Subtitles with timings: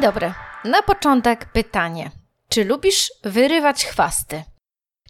[0.00, 0.32] Dzień dobry.
[0.64, 2.10] Na początek pytanie.
[2.48, 4.42] Czy lubisz wyrywać chwasty?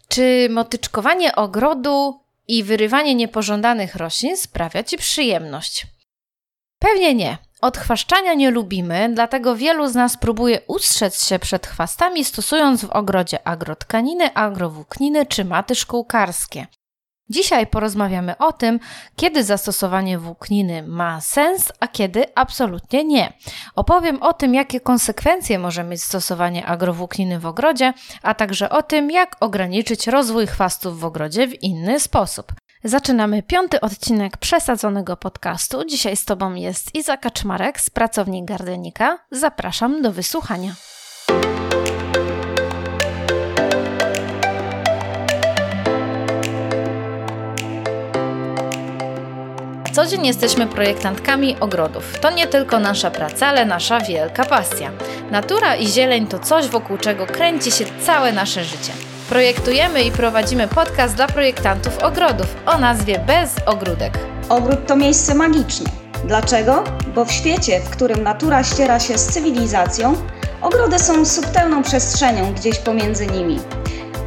[0.07, 5.87] Czy motyczkowanie ogrodu i wyrywanie niepożądanych roślin sprawia Ci przyjemność?
[6.79, 7.37] Pewnie nie.
[7.61, 13.47] Odchwaszczania nie lubimy, dlatego wielu z nas próbuje ustrzec się przed chwastami, stosując w ogrodzie
[13.47, 16.67] agrotkaniny, agrowłókniny czy maty szkółkarskie.
[17.31, 18.79] Dzisiaj porozmawiamy o tym,
[19.15, 23.33] kiedy zastosowanie włókniny ma sens, a kiedy absolutnie nie.
[23.75, 29.11] Opowiem o tym, jakie konsekwencje może mieć stosowanie agrowłókniny w ogrodzie, a także o tym,
[29.11, 32.53] jak ograniczyć rozwój chwastów w ogrodzie w inny sposób.
[32.83, 35.85] Zaczynamy piąty odcinek przesadzonego podcastu.
[35.85, 39.19] Dzisiaj z Tobą jest Iza Kaczmarek z Pracowni Gardenika.
[39.31, 40.73] Zapraszam do wysłuchania.
[49.93, 52.19] Co dzień jesteśmy projektantkami ogrodów.
[52.19, 54.91] To nie tylko nasza praca, ale nasza wielka pasja.
[55.31, 58.91] Natura i zieleń to coś, wokół czego kręci się całe nasze życie.
[59.29, 64.13] Projektujemy i prowadzimy podcast dla projektantów ogrodów o nazwie Bez Ogródek.
[64.49, 65.91] Ogród to miejsce magiczne.
[66.25, 66.83] Dlaczego?
[67.15, 70.15] Bo w świecie, w którym natura ściera się z cywilizacją,
[70.61, 73.59] ogrody są subtelną przestrzenią gdzieś pomiędzy nimi.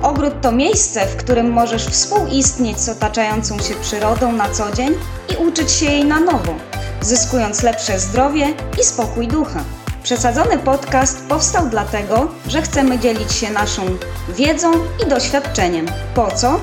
[0.05, 4.95] Ogród to miejsce, w którym możesz współistnieć z otaczającą się przyrodą na co dzień
[5.33, 6.55] i uczyć się jej na nowo,
[7.01, 9.65] zyskując lepsze zdrowie i spokój ducha.
[10.03, 13.83] Przesadzony podcast powstał dlatego, że chcemy dzielić się naszą
[14.29, 14.73] wiedzą
[15.07, 15.87] i doświadczeniem.
[16.15, 16.61] Po co?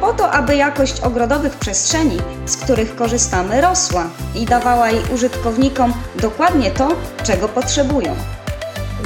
[0.00, 4.04] Po to, aby jakość ogrodowych przestrzeni, z których korzystamy, rosła
[4.34, 6.88] i dawała jej użytkownikom dokładnie to,
[7.22, 8.14] czego potrzebują.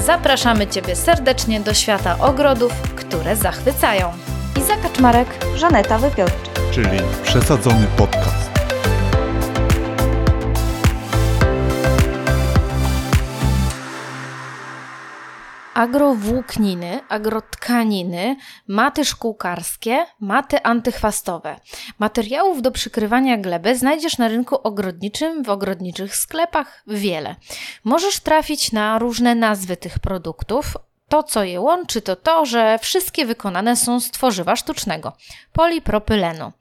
[0.06, 2.72] Zapraszamy Ciebie serdecznie do świata ogrodów,
[3.08, 4.12] które zachwycają.
[4.58, 6.48] Iza Kaczmarek, Żaneta Wypiorczyk.
[6.70, 8.48] czyli przesadzony podcast.
[15.78, 18.36] agrowłókniny, agrotkaniny,
[18.68, 21.60] maty szkółkarskie, maty antychwastowe.
[21.98, 27.36] Materiałów do przykrywania gleby znajdziesz na rynku ogrodniczym, w ogrodniczych sklepach wiele.
[27.84, 30.76] Możesz trafić na różne nazwy tych produktów,
[31.08, 35.12] to, co je łączy, to to, że wszystkie wykonane są z tworzywa sztucznego
[35.52, 36.52] polipropylenu.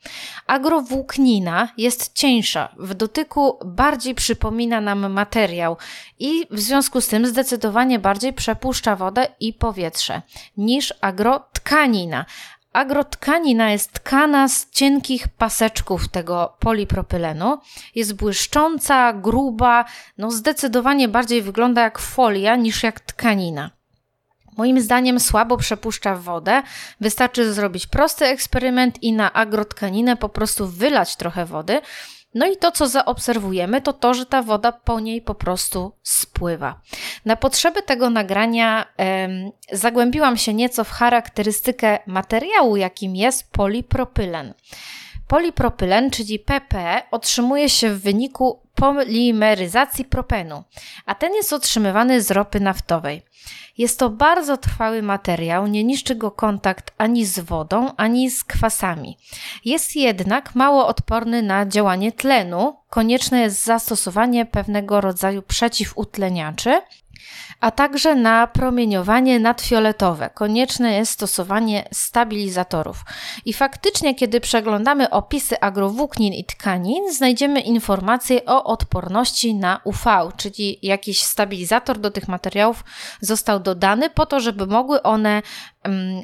[0.47, 5.77] Agrowłóknina jest cieńsza, w dotyku bardziej przypomina nam materiał
[6.19, 10.21] i w związku z tym zdecydowanie bardziej przepuszcza wodę i powietrze
[10.57, 12.25] niż agrotkanina.
[12.73, 17.57] Agrotkanina jest tkana z cienkich paseczków tego polipropylenu.
[17.95, 19.85] Jest błyszcząca, gruba,
[20.17, 23.76] no zdecydowanie bardziej wygląda jak folia niż jak tkanina.
[24.57, 26.63] Moim zdaniem słabo przepuszcza wodę.
[27.01, 31.81] Wystarczy zrobić prosty eksperyment i na agrotkaninę po prostu wylać trochę wody.
[32.33, 36.81] No i to, co zaobserwujemy, to to, że ta woda po niej po prostu spływa.
[37.25, 44.53] Na potrzeby tego nagrania em, zagłębiłam się nieco w charakterystykę materiału, jakim jest polipropylen.
[45.27, 50.63] Polipropylen, czyli PP, otrzymuje się w wyniku polimeryzacji propenu,
[51.05, 53.21] a ten jest otrzymywany z ropy naftowej.
[53.77, 59.17] Jest to bardzo trwały materiał, nie niszczy go kontakt ani z wodą, ani z kwasami.
[59.65, 62.75] Jest jednak mało odporny na działanie tlenu.
[62.89, 66.81] Konieczne jest zastosowanie pewnego rodzaju przeciwutleniaczy,
[67.59, 70.29] a także na promieniowanie nadfioletowe.
[70.33, 72.97] Konieczne jest stosowanie stabilizatorów.
[73.45, 80.79] I faktycznie, kiedy przeglądamy opisy agrowłóknin i tkanin, znajdziemy informacje o odporności na UV, czyli
[80.81, 82.83] jakiś stabilizator do tych materiałów
[83.21, 85.41] został dodany po to, żeby mogły one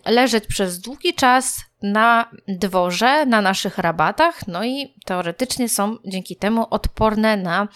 [0.06, 6.68] leżeć przez długi czas na dworze, na naszych rabatach, no i teoretycznie są dzięki temu
[6.70, 7.68] odporne na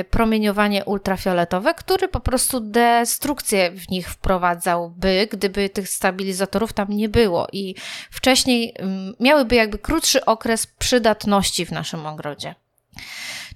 [0.00, 7.08] y, promieniowanie ultrafioletowe, który po prostu destrukcję w nich wprowadzałby, gdyby tych stabilizatorów tam nie
[7.08, 7.74] było i
[8.10, 8.74] wcześniej
[9.20, 12.54] miałyby jakby krótszy okres przydatności w naszym ogrodzie.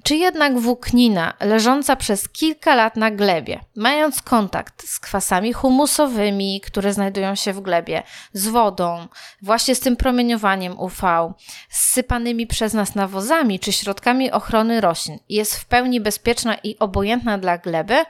[0.06, 6.92] Czy jednak włóknina leżąca przez kilka lat na glebie, mając kontakt z kwasami humusowymi, które
[6.92, 9.08] znajdują się w glebie, z wodą,
[9.42, 11.32] właśnie z tym promieniowaniem UV,
[11.70, 17.58] sypanymi przez nas nawozami czy środkami ochrony roślin, jest w pełni bezpieczna i obojętna dla
[17.58, 18.04] gleby,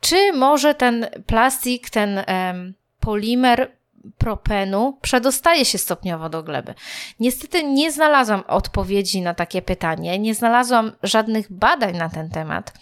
[0.00, 3.76] czy może ten plastik, ten em, polimer
[4.18, 6.74] propenu przedostaje się stopniowo do gleby.
[7.20, 12.72] Niestety nie znalazłam odpowiedzi na takie pytanie, nie znalazłam żadnych badań na ten temat,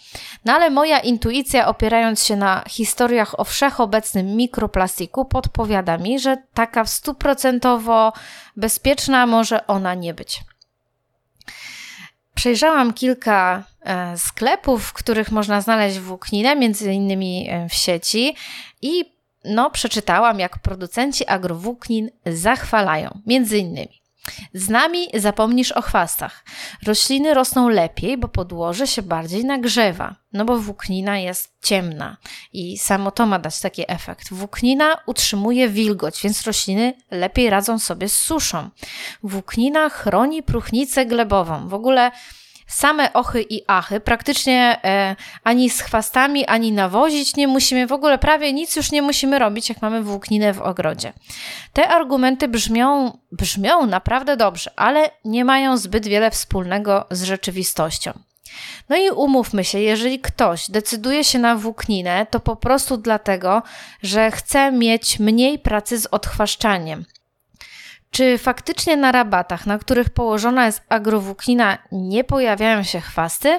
[0.44, 6.84] no ale moja intuicja, opierając się na historiach o wszechobecnym mikroplastiku, podpowiada mi, że taka
[6.84, 8.12] stuprocentowo
[8.56, 10.40] bezpieczna może ona nie być.
[12.34, 18.34] Przejrzałam kilka e, sklepów, w których można znaleźć włókninę, między innymi e, w sieci
[18.82, 24.00] i no, przeczytałam, jak producenci agrowłóknin zachwalają, między innymi.
[24.54, 26.44] Z nami zapomnisz o chwastach.
[26.86, 32.16] Rośliny rosną lepiej, bo podłoże się bardziej nagrzewa, no bo włóknina jest ciemna
[32.52, 34.32] i samo to ma dać taki efekt.
[34.32, 38.70] Włóknina utrzymuje wilgoć, więc rośliny lepiej radzą sobie z suszą.
[39.22, 41.68] Włóknina chroni próchnicę glebową.
[41.68, 42.10] W ogóle
[42.70, 48.18] same ochy i achy, praktycznie e, ani z chwastami, ani nawozić nie musimy, w ogóle
[48.18, 51.12] prawie nic już nie musimy robić, jak mamy włókninę w ogrodzie.
[51.72, 58.12] Te argumenty brzmią, brzmią naprawdę dobrze, ale nie mają zbyt wiele wspólnego z rzeczywistością.
[58.88, 63.62] No i umówmy się, jeżeli ktoś decyduje się na włókninę, to po prostu dlatego,
[64.02, 67.04] że chce mieć mniej pracy z odchwaszczaniem
[68.10, 73.58] czy faktycznie na rabatach, na których położona jest agrowłóknina, nie pojawiają się chwasty?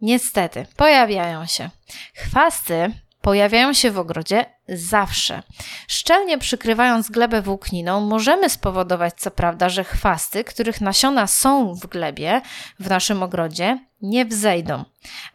[0.00, 1.70] Niestety, pojawiają się.
[2.14, 5.42] Chwasty pojawiają się w ogrodzie zawsze.
[5.88, 12.40] Szczelnie przykrywając glebę włókniną, możemy spowodować, co prawda, że chwasty, których nasiona są w glebie
[12.80, 14.84] w naszym ogrodzie, nie wzejdą.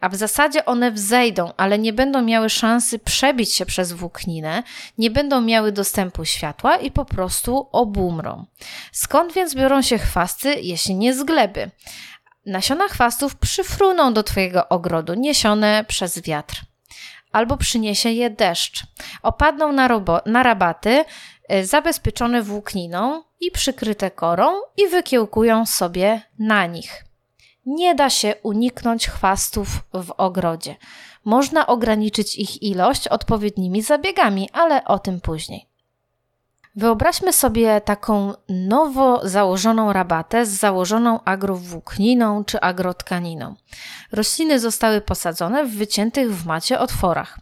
[0.00, 4.62] A w zasadzie one wzejdą, ale nie będą miały szansy przebić się przez włókninę,
[4.98, 8.46] nie będą miały dostępu światła i po prostu obumrą.
[8.92, 11.70] Skąd więc biorą się chwasty, jeśli nie z gleby?
[12.46, 16.73] Nasiona chwastów przyfruną do Twojego ogrodu, niesione przez wiatr
[17.34, 18.86] albo przyniesie je deszcz.
[19.22, 19.88] Opadną na,
[20.26, 21.04] na rabaty
[21.52, 27.04] y, zabezpieczone włókniną i przykryte korą i wykiełkują sobie na nich.
[27.66, 30.76] Nie da się uniknąć chwastów w ogrodzie.
[31.24, 35.73] Można ograniczyć ich ilość odpowiednimi zabiegami, ale o tym później.
[36.76, 43.54] Wyobraźmy sobie taką nowo założoną rabatę z założoną agrowłókniną czy agrotkaniną.
[44.12, 47.38] Rośliny zostały posadzone w wyciętych w macie otworach.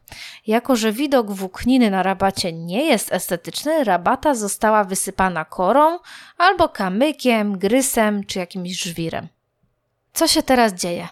[0.47, 5.99] Jako, że widok włókniny na rabacie nie jest estetyczny, rabata została wysypana korą
[6.39, 9.29] albo kamykiem, grysem czy jakimś żwirem.
[10.13, 11.09] Co się teraz dzieje?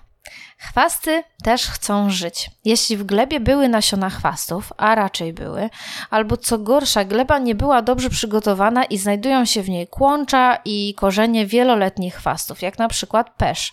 [0.61, 2.51] Chwasty też chcą żyć.
[2.65, 5.71] Jeśli w glebie były nasiona chwastów, a raczej były,
[6.11, 10.95] albo co gorsza, gleba nie była dobrze przygotowana i znajdują się w niej kłącza i
[10.97, 13.73] korzenie wieloletnich chwastów, jak na przykład pesz.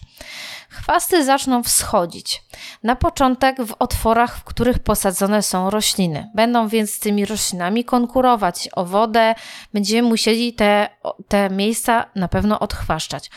[0.69, 2.44] Chwasty zaczną wschodzić.
[2.84, 6.31] Na początek w otworach, w których posadzone są rośliny.
[6.36, 9.36] Będą więc z tymi roślinami konkurować o wodę.
[9.74, 10.89] Będziemy musieli te,
[11.28, 13.31] te miejsca na pewno odchwaszczać.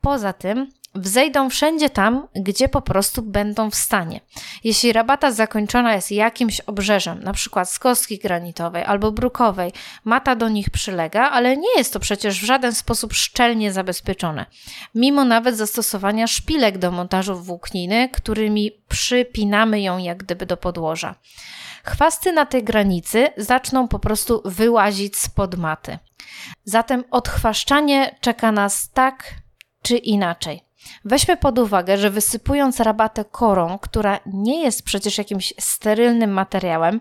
[0.00, 4.20] Poza tym wzejdą wszędzie tam, gdzie po prostu będą w stanie.
[4.64, 9.72] Jeśli rabata zakończona jest jakimś obrzeżem, na przykład z kostki granitowej albo brukowej,
[10.04, 14.46] mata do nich przylega, ale nie jest to przecież w żaden sposób szczelnie zabezpieczone.
[14.94, 21.14] Mimo nawet zastosowania szpilek do montażu włókniny, którymi przypinamy ją jak gdyby do podłoża.
[21.84, 25.98] Chwasty na tej granicy zaczną po prostu wyłazić spod maty.
[26.64, 29.34] Zatem odchwaszczanie czeka nas tak
[29.82, 30.64] czy inaczej.
[31.04, 37.00] Weźmy pod uwagę, że wysypując rabatę korą, która nie jest przecież jakimś sterylnym materiałem,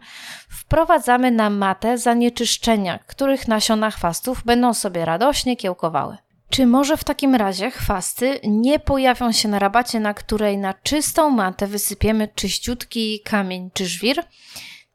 [0.49, 6.17] wprowadzamy na matę zanieczyszczenia, których nasiona chwastów będą sobie radośnie kiełkowały.
[6.49, 11.29] Czy może w takim razie chwasty nie pojawią się na rabacie, na której na czystą
[11.29, 14.23] matę wysypiemy czyściutki kamień czy żwir?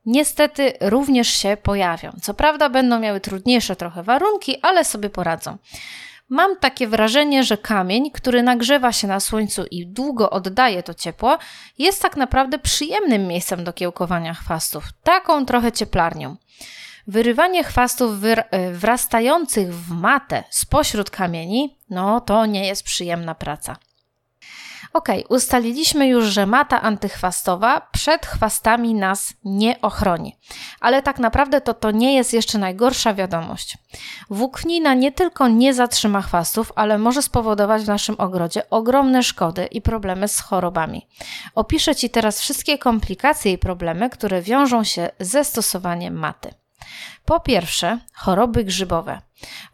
[0.07, 2.13] Niestety również się pojawią.
[2.23, 5.59] Co prawda będą miały trudniejsze trochę warunki, ale sobie poradzą.
[6.29, 11.39] Mam takie wrażenie, że kamień, który nagrzewa się na słońcu i długo oddaje to ciepło,
[11.79, 16.37] jest tak naprawdę przyjemnym miejscem do kiełkowania chwastów, taką trochę cieplarnią.
[17.07, 23.77] Wyrywanie chwastów e, wrastających w matę spośród kamieni, no to nie jest przyjemna praca.
[24.93, 30.37] Ok, ustaliliśmy już, że mata antychwastowa przed chwastami nas nie ochroni.
[30.81, 33.79] Ale tak naprawdę to to nie jest jeszcze najgorsza wiadomość.
[34.31, 39.83] Włóknina nie tylko nie zatrzyma chwastów, ale może spowodować w naszym ogrodzie ogromne szkody i
[39.83, 41.07] problemy z chorobami.
[41.55, 46.55] Opiszę Ci teraz wszystkie komplikacje i problemy, które wiążą się ze stosowaniem maty.
[47.25, 49.21] Po pierwsze, choroby grzybowe.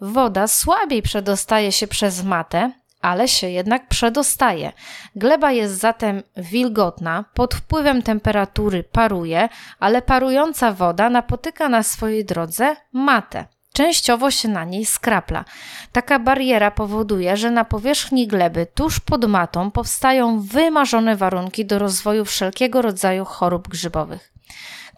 [0.00, 2.72] Woda słabiej przedostaje się przez matę,
[3.04, 4.72] ale się jednak przedostaje.
[5.16, 9.48] Gleba jest zatem wilgotna, pod wpływem temperatury paruje,
[9.80, 13.44] ale parująca woda napotyka na swojej drodze matę.
[13.72, 15.44] Częściowo się na niej skrapla.
[15.92, 22.24] Taka bariera powoduje, że na powierzchni gleby tuż pod matą powstają wymarzone warunki do rozwoju
[22.24, 24.32] wszelkiego rodzaju chorób grzybowych.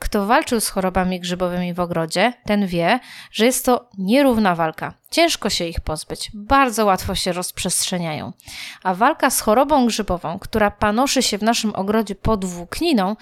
[0.00, 3.00] Kto walczył z chorobami grzybowymi w ogrodzie, ten wie,
[3.32, 4.94] że jest to nierówna walka.
[5.10, 8.32] Ciężko się ich pozbyć, bardzo łatwo się rozprzestrzeniają.
[8.82, 13.16] A walka z chorobą grzybową, która panoszy się w naszym ogrodzie pod włókniną,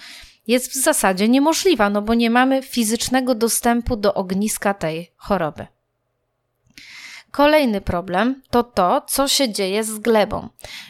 [0.47, 5.67] jest w zasadzie niemożliwa, no bo nie mamy fizycznego dostępu do ogniska tej choroby.
[7.35, 10.49] Kolejny problem to to, co się dzieje z glebą.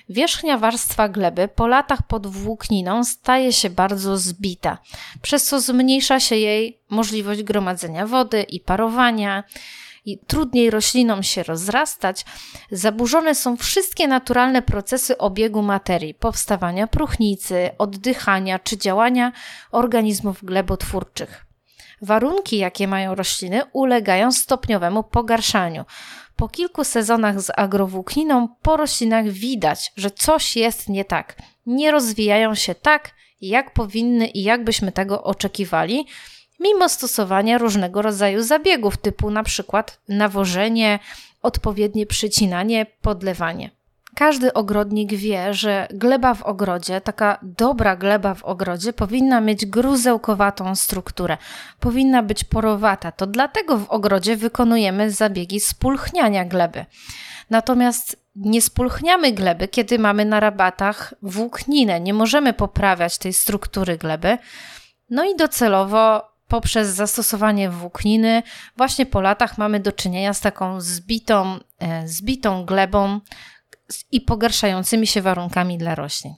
[0.09, 4.77] Wierzchnia warstwa gleby po latach pod włókniną staje się bardzo zbita,
[5.21, 9.43] przez co zmniejsza się jej możliwość gromadzenia wody i parowania.
[10.05, 12.25] I trudniej roślinom się rozrastać,
[12.71, 19.31] zaburzone są wszystkie naturalne procesy obiegu materii, powstawania próchnicy, oddychania czy działania
[19.71, 21.44] organizmów glebotwórczych.
[22.01, 25.85] Warunki, jakie mają rośliny, ulegają stopniowemu pogarszaniu.
[26.35, 31.35] Po kilku sezonach z agrowłókniną po roślinach widać, że coś jest nie tak.
[31.65, 33.11] Nie rozwijają się tak,
[33.41, 36.07] jak powinny i jak byśmy tego oczekiwali,
[36.59, 40.99] mimo stosowania różnego rodzaju zabiegów, typu na przykład nawożenie,
[41.41, 43.71] odpowiednie przycinanie, podlewanie.
[44.15, 50.75] Każdy ogrodnik wie, że gleba w ogrodzie, taka dobra gleba w ogrodzie, powinna mieć gruzełkowatą
[50.75, 51.37] strukturę,
[51.79, 53.11] powinna być porowata.
[53.11, 56.85] To dlatego w ogrodzie wykonujemy zabiegi spulchniania gleby.
[57.49, 61.99] Natomiast nie spulchniamy gleby, kiedy mamy na rabatach włókninę.
[61.99, 64.37] Nie możemy poprawiać tej struktury gleby.
[65.09, 68.43] No i docelowo poprzez zastosowanie włókniny,
[68.77, 73.19] właśnie po latach mamy do czynienia z taką zbitą, e, zbitą glebą,
[74.11, 76.35] i pogarszającymi się warunkami dla roślin.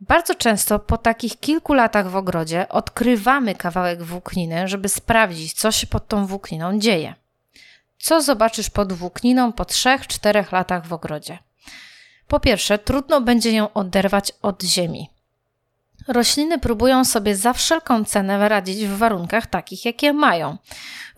[0.00, 5.86] Bardzo często po takich kilku latach w ogrodzie odkrywamy kawałek włókniny, żeby sprawdzić, co się
[5.86, 7.14] pod tą włókniną dzieje.
[7.98, 11.38] Co zobaczysz pod włókniną po 3-4 latach w ogrodzie?
[12.28, 15.10] Po pierwsze, trudno będzie ją oderwać od ziemi.
[16.08, 20.58] Rośliny próbują sobie za wszelką cenę radzić w warunkach takich, jakie mają.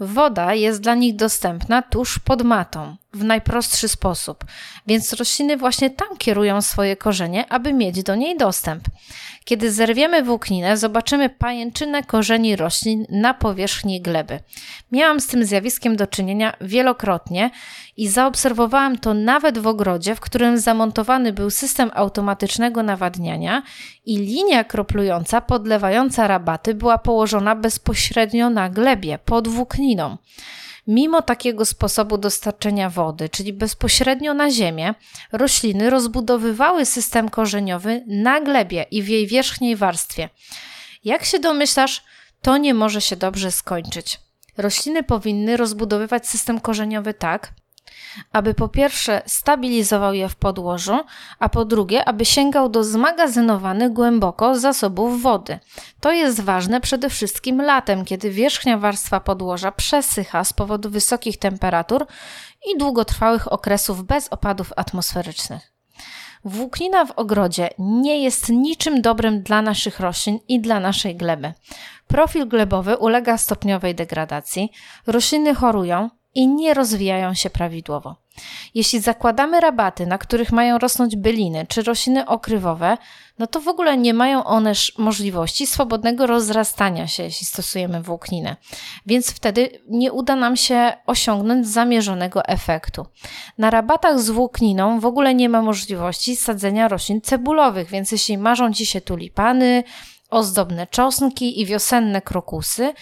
[0.01, 4.45] Woda jest dla nich dostępna tuż pod matą, w najprostszy sposób,
[4.87, 8.85] więc rośliny właśnie tam kierują swoje korzenie, aby mieć do niej dostęp.
[9.45, 14.41] Kiedy zerwiemy włókninę, zobaczymy pajęczynę korzeni roślin na powierzchni gleby.
[14.93, 17.51] Miałam z tym zjawiskiem do czynienia wielokrotnie
[17.97, 23.63] i zaobserwowałam to nawet w ogrodzie, w którym zamontowany był system automatycznego nawadniania
[24.07, 30.17] i linia kroplująca podlewająca rabaty była położona bezpośrednio na glebie, pod włókniną.
[30.87, 34.95] Mimo takiego sposobu dostarczenia wody, czyli bezpośrednio na ziemię,
[35.33, 40.29] rośliny rozbudowywały system korzeniowy na glebie i w jej wierzchniej warstwie.
[41.05, 42.05] Jak się domyślasz,
[42.43, 44.21] to nie może się dobrze skończyć.
[44.57, 47.53] Rośliny powinny rozbudowywać system korzeniowy tak,
[48.33, 51.01] aby po pierwsze stabilizował je w podłożu,
[51.39, 55.59] a po drugie, aby sięgał do zmagazynowanych głęboko zasobów wody.
[56.01, 62.07] To jest ważne przede wszystkim latem, kiedy wierzchnia warstwa podłoża przesycha z powodu wysokich temperatur
[62.75, 65.77] i długotrwałych okresów bez opadów atmosferycznych.
[66.45, 71.53] Włóknina w ogrodzie nie jest niczym dobrym dla naszych roślin i dla naszej gleby.
[72.07, 74.73] Profil glebowy ulega stopniowej degradacji,
[75.07, 78.17] rośliny chorują, i nie rozwijają się prawidłowo.
[78.75, 82.99] Jeśli zakładamy rabaty, na których mają rosnąć byliny czy rośliny okrywowe,
[83.39, 88.57] no to w ogóle nie mają one możliwości swobodnego rozrastania się, jeśli stosujemy włókninę.
[89.07, 93.07] Więc wtedy nie uda nam się osiągnąć zamierzonego efektu.
[93.59, 98.73] Na rabatach z włókniną w ogóle nie ma możliwości sadzenia roślin cebulowych, więc jeśli marzą
[98.73, 99.85] Ci się tulipany,
[100.31, 102.93] ozdobne czosnki i wiosenne krokusy,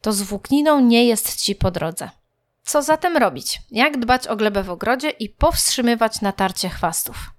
[0.00, 2.23] to z włókniną nie jest Ci po drodze.
[2.64, 3.62] Co zatem robić?
[3.70, 7.33] Jak dbać o glebę w ogrodzie i powstrzymywać natarcie chwastów?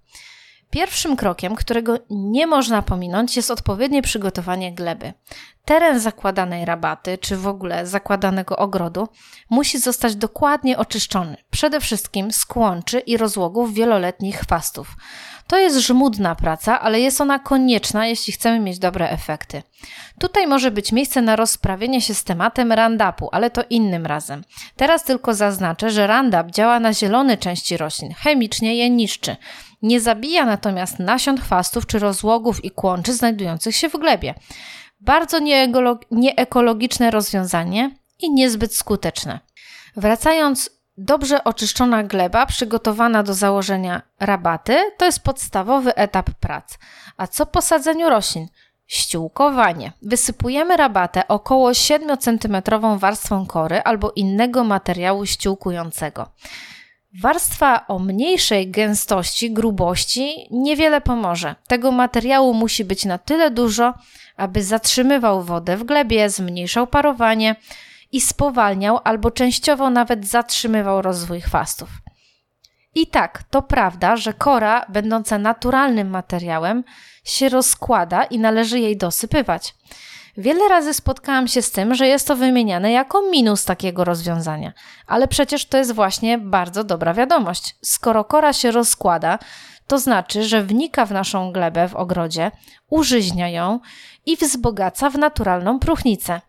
[0.70, 5.14] Pierwszym krokiem, którego nie można pominąć, jest odpowiednie przygotowanie gleby.
[5.66, 9.08] Teren zakładanej rabaty, czy w ogóle zakładanego ogrodu,
[9.50, 14.96] musi zostać dokładnie oczyszczony, przede wszystkim z kłączy i rozłogów wieloletnich chwastów.
[15.48, 19.64] To jest żmudna praca, ale jest ona konieczna, jeśli chcemy mieć dobre efekty.
[20.20, 24.44] Tutaj może być miejsce na rozprawienie się z tematem Roundupu, ale to innym razem.
[24.76, 29.36] Teraz tylko zaznaczę, że Roundup działa na zielone części roślin, chemicznie je niszczy.
[29.86, 34.34] Nie zabija natomiast nasion chwastów czy rozłogów i kłączy znajdujących się w glebie.
[35.00, 35.40] Bardzo
[36.12, 39.40] nieekologiczne rozwiązanie i niezbyt skuteczne.
[39.96, 46.78] Wracając Dobrze oczyszczona gleba, przygotowana do założenia rabaty, to jest podstawowy etap prac.
[47.18, 48.48] A co po sadzeniu roślin?
[48.88, 49.92] Ściółkowanie.
[50.02, 52.58] Wysypujemy rabatę około 7 cm
[52.98, 56.30] warstwą kory albo innego materiału ściółkującego.
[57.22, 61.56] Warstwa o mniejszej gęstości, grubości niewiele pomoże.
[61.68, 63.94] Tego materiału musi być na tyle dużo,
[64.38, 67.56] aby zatrzymywał wodę w glebie, zmniejszał parowanie
[68.12, 71.90] i spowalniał albo częściowo nawet zatrzymywał rozwój chwastów.
[72.96, 76.84] I tak, to prawda, że kora, będąca naturalnym materiałem,
[77.24, 79.76] się rozkłada i należy jej dosypywać.
[80.38, 84.74] Wiele razy spotkałam się z tym, że jest to wymieniane jako minus takiego rozwiązania,
[85.08, 87.76] ale przecież to jest właśnie bardzo dobra wiadomość.
[87.82, 89.40] Skoro kora się rozkłada,
[89.88, 92.52] to znaczy, że wnika w naszą glebę w ogrodzie,
[92.90, 93.80] użyźnia ją
[94.26, 96.42] i wzbogaca w naturalną próchnicę.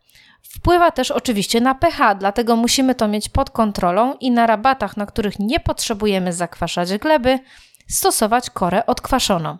[0.42, 5.06] Wpływa też oczywiście na pH, dlatego musimy to mieć pod kontrolą i na rabatach, na
[5.06, 7.38] których nie potrzebujemy zakwaszać gleby,
[7.88, 9.58] stosować korę odkwaszoną.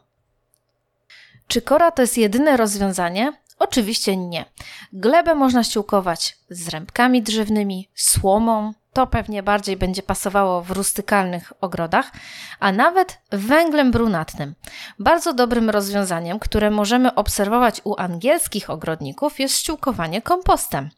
[1.49, 3.33] Czy kora to jest jedyne rozwiązanie?
[3.59, 4.45] Oczywiście nie.
[4.93, 12.13] Glebę można ściółkować z rębkami drzewnymi, słomą, to pewnie bardziej będzie pasowało w rustykalnych ogrodach,
[12.61, 14.55] a nawet węglem brunatnym.
[14.99, 20.91] Bardzo dobrym rozwiązaniem, które możemy obserwować u angielskich ogrodników, jest ściółkowanie kompostem.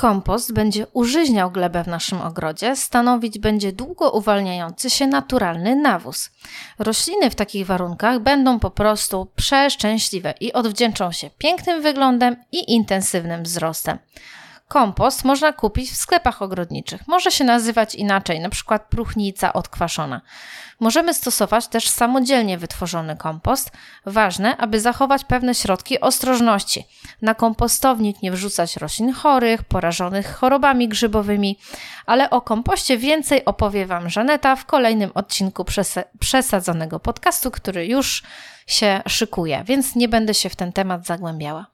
[0.00, 6.30] Kompost będzie użyźniał glebę w naszym ogrodzie, stanowić będzie długo uwalniający się naturalny nawóz.
[6.78, 13.42] Rośliny w takich warunkach będą po prostu przeszczęśliwe i odwdzięczą się pięknym wyglądem i intensywnym
[13.42, 13.98] wzrostem.
[14.70, 17.08] Kompost można kupić w sklepach ogrodniczych.
[17.08, 20.20] Może się nazywać inaczej, na przykład próchnica odkwaszona.
[20.80, 23.70] Możemy stosować też samodzielnie wytworzony kompost.
[24.06, 26.84] Ważne, aby zachować pewne środki ostrożności.
[27.22, 31.58] Na kompostownik nie wrzucać roślin chorych, porażonych chorobami grzybowymi,
[32.06, 35.64] ale o kompoście więcej opowie Wam Żaneta w kolejnym odcinku
[36.20, 38.22] przesadzonego podcastu, który już
[38.66, 41.66] się szykuje, więc nie będę się w ten temat zagłębiała.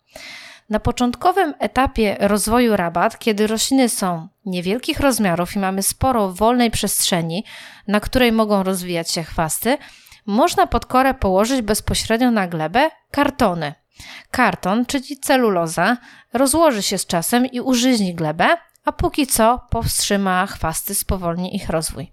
[0.71, 7.45] Na początkowym etapie rozwoju rabat, kiedy rośliny są niewielkich rozmiarów i mamy sporo wolnej przestrzeni,
[7.89, 9.79] na której mogą rozwijać się chwasty,
[10.27, 13.75] można pod korę położyć bezpośrednio na glebę kartony.
[14.31, 15.97] Karton, czyli celuloza,
[16.33, 22.13] rozłoży się z czasem i użyźni glebę, a póki co powstrzyma chwasty, spowolni ich rozwój.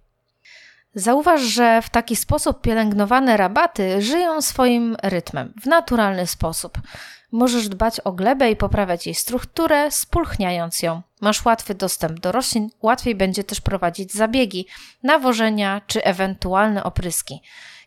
[0.95, 6.78] Zauważ, że w taki sposób pielęgnowane rabaty żyją swoim rytmem, w naturalny sposób.
[7.34, 11.02] Możesz dbać o glebę i poprawiać jej strukturę, spulchniając ją.
[11.22, 14.67] Masz łatwy dostęp do roślin, łatwiej będzie też prowadzić zabiegi,
[15.04, 17.41] nawożenia czy ewentualne opryski.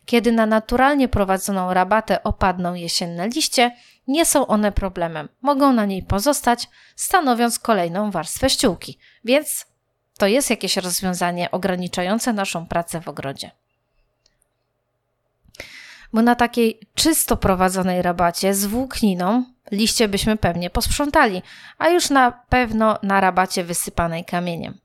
[0.05, 3.71] Kiedy na naturalnie prowadzoną rabatę opadną jesienne liście,
[4.07, 5.29] nie są one problemem.
[5.41, 8.97] Mogą na niej pozostać, stanowiąc kolejną warstwę ściółki.
[9.23, 9.65] Więc
[10.17, 13.51] to jest jakieś rozwiązanie ograniczające naszą pracę w ogrodzie
[16.13, 21.41] bo na takiej czysto prowadzonej rabacie z włókniną liście byśmy pewnie posprzątali,
[21.77, 24.77] a już na pewno na rabacie wysypanej kamieniem.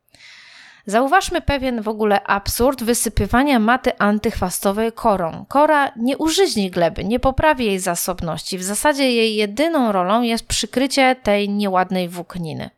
[0.87, 5.45] Zauważmy pewien w ogóle absurd wysypywania maty antychwastowej korą.
[5.49, 8.59] Kora nie użyźni gleby, nie poprawi jej zasobności.
[8.59, 12.71] W zasadzie jej jedyną rolą jest przykrycie tej nieładnej włókniny.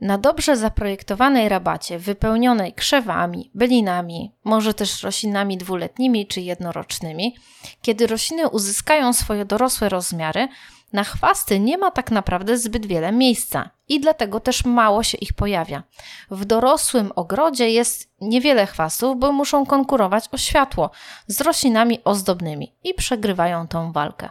[0.00, 7.36] Na dobrze zaprojektowanej rabacie, wypełnionej krzewami, bylinami, może też roślinami dwuletnimi czy jednorocznymi,
[7.82, 10.48] kiedy rośliny uzyskają swoje dorosłe rozmiary,
[10.92, 15.32] na chwasty nie ma tak naprawdę zbyt wiele miejsca i dlatego też mało się ich
[15.32, 15.82] pojawia.
[16.30, 20.90] W dorosłym ogrodzie jest niewiele chwastów, bo muszą konkurować o światło
[21.26, 24.30] z roślinami ozdobnymi i przegrywają tą walkę.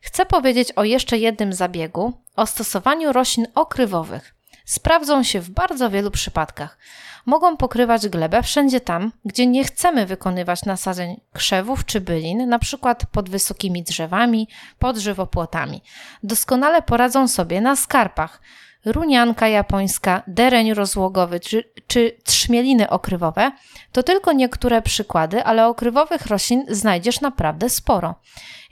[0.00, 6.10] Chcę powiedzieć o jeszcze jednym zabiegu o stosowaniu roślin okrywowych sprawdzą się w bardzo wielu
[6.10, 6.78] przypadkach.
[7.26, 13.06] Mogą pokrywać glebę wszędzie tam, gdzie nie chcemy wykonywać nasadzeń krzewów czy bylin, na przykład
[13.06, 14.48] pod wysokimi drzewami,
[14.78, 15.82] pod żywopłotami.
[16.22, 18.40] Doskonale poradzą sobie na skarpach.
[18.84, 23.52] Runianka japońska, dereń rozłogowy czy, czy trzmieliny okrywowe
[23.92, 28.14] to tylko niektóre przykłady, ale okrywowych roślin znajdziesz naprawdę sporo.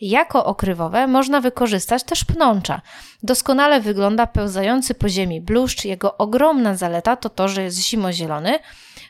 [0.01, 2.81] Jako okrywowe można wykorzystać też pnącza.
[3.23, 5.85] Doskonale wygląda pełzający po ziemi bluszcz.
[5.85, 8.59] Jego ogromna zaleta to to, że jest zimozielony,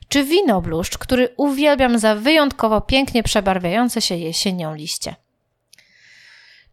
[0.08, 5.14] czy winobluszcz, który uwielbiam za wyjątkowo pięknie przebarwiające się jesienią liście.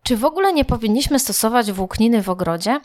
[0.03, 2.79] Czy w ogóle nie powinniśmy stosować włókniny w ogrodzie?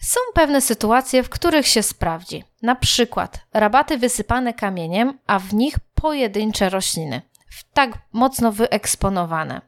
[0.00, 2.44] Są pewne sytuacje, w których się sprawdzi.
[2.62, 7.22] Na przykład rabaty wysypane kamieniem, a w nich pojedyncze rośliny,
[7.74, 9.60] tak mocno wyeksponowane.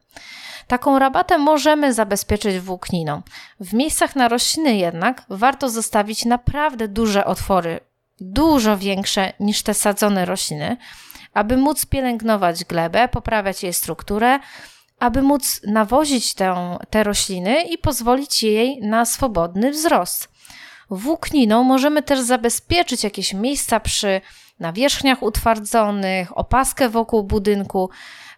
[0.67, 3.21] Taką rabatę możemy zabezpieczyć włókniną.
[3.59, 7.79] W miejscach na rośliny jednak warto zostawić naprawdę duże otwory,
[8.19, 10.77] dużo większe niż te sadzone rośliny,
[11.33, 14.39] aby móc pielęgnować glebę, poprawiać jej strukturę,
[15.01, 20.29] aby móc nawozić tę, te rośliny i pozwolić jej na swobodny wzrost.
[20.89, 24.21] Włókniną możemy też zabezpieczyć jakieś miejsca przy
[24.59, 27.89] nawierzchniach utwardzonych, opaskę wokół budynku.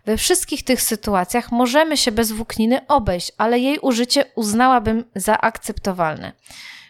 [0.06, 6.32] We wszystkich tych sytuacjach możemy się bez włókniny obejść, ale jej użycie uznałabym za akceptowalne.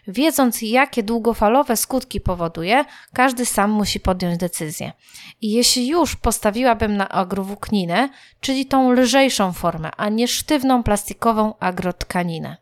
[0.08, 4.92] Wiedząc, jakie długofalowe skutki powoduje, każdy sam musi podjąć decyzję.
[5.40, 8.08] I jeśli już postawiłabym na agrowłókninę,
[8.40, 12.56] czyli tą lżejszą formę, a nie sztywną plastikową agrotkaninę.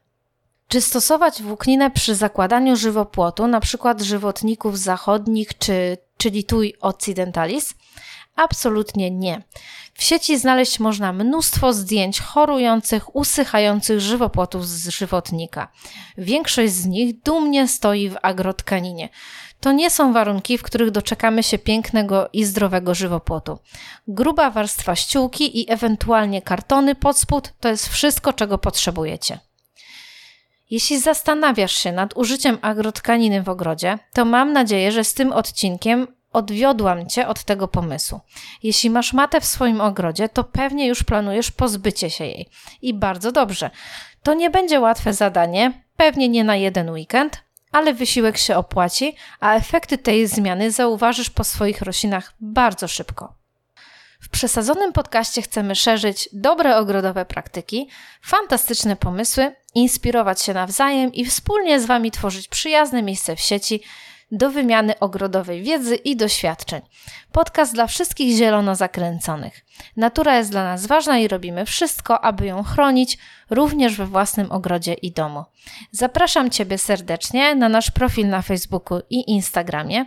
[0.69, 3.95] Czy stosować włókninę przy zakładaniu żywopłotu, np.
[3.99, 7.75] żywotników zachodnich czy, czyli tui occidentalis?
[8.37, 9.43] Absolutnie nie.
[9.95, 15.69] W sieci znaleźć można mnóstwo zdjęć chorujących, usychających żywopłotów z żywotnika.
[16.19, 19.09] Większość z nich dumnie stoi w agrotkaninie.
[19.61, 23.59] To nie są warunki, w których doczekamy się pięknego i zdrowego żywopłotu.
[24.09, 29.39] Gruba warstwa ściółki i ewentualnie kartony pod spód to jest wszystko, czego potrzebujecie.
[30.71, 36.07] Jeśli zastanawiasz się nad użyciem agrotkaniny w ogrodzie, to mam nadzieję, że z tym odcinkiem
[36.33, 38.21] odwiodłam cię od tego pomysłu.
[38.63, 42.49] Jeśli masz matę w swoim ogrodzie, to pewnie już planujesz pozbycie się jej.
[42.83, 43.71] I bardzo dobrze.
[44.23, 47.43] To nie będzie łatwe zadanie, pewnie nie na jeden weekend,
[47.73, 53.35] ale wysiłek się opłaci, a efekty tej zmiany zauważysz po swoich roślinach bardzo szybko.
[54.21, 57.89] W przesadzonym podcaście chcemy szerzyć dobre ogrodowe praktyki,
[58.23, 63.83] fantastyczne pomysły, inspirować się nawzajem i wspólnie z Wami tworzyć przyjazne miejsce w sieci
[64.33, 66.81] do wymiany ogrodowej wiedzy i doświadczeń.
[67.33, 69.65] Podcast dla wszystkich zielono zakręconych.
[69.97, 73.19] Natura jest dla nas ważna i robimy wszystko, aby ją chronić,
[73.51, 75.45] również we własnym ogrodzie i domu.
[75.91, 80.05] Zapraszam Ciebie serdecznie na nasz profil na Facebooku i Instagramie.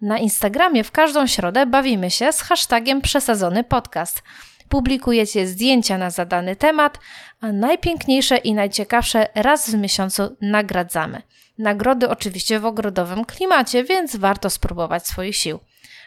[0.00, 4.22] Na Instagramie w każdą środę bawimy się z hashtagiem przesadzony podcast.
[4.68, 6.98] Publikujecie zdjęcia na zadany temat,
[7.40, 11.22] a najpiękniejsze i najciekawsze raz w miesiącu nagradzamy.
[11.58, 15.58] Nagrody oczywiście w ogrodowym klimacie, więc warto spróbować swoich sił.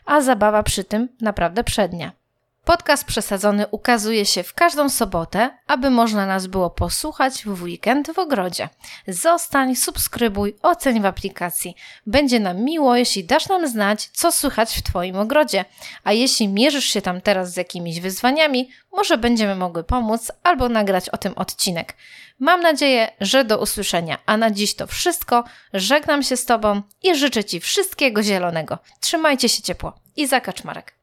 [0.05, 2.11] A zabawa przy tym naprawdę przednia.
[2.67, 8.19] Podcast przesadzony ukazuje się w każdą sobotę, aby można nas było posłuchać w weekend w
[8.19, 8.69] ogrodzie.
[9.07, 11.75] Zostań, subskrybuj, oceń w aplikacji.
[12.05, 15.65] Będzie nam miło, jeśli dasz nam znać, co słychać w Twoim ogrodzie.
[16.03, 21.09] A jeśli mierzysz się tam teraz z jakimiś wyzwaniami, może będziemy mogły pomóc albo nagrać
[21.09, 21.95] o tym odcinek.
[22.39, 24.17] Mam nadzieję, że do usłyszenia.
[24.25, 25.43] A na dziś to wszystko.
[25.73, 28.77] Żegnam się z Tobą i życzę Ci wszystkiego zielonego.
[28.99, 30.96] Trzymajcie się ciepło i zakaczmarek.